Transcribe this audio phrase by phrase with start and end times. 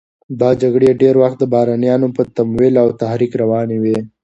[0.39, 3.97] دا جګړې ډېری وخت د بهرنیانو په تمویل او تحریک روانې وې.